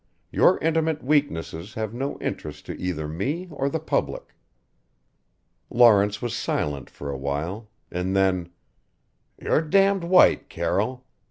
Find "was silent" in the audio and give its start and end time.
6.23-6.89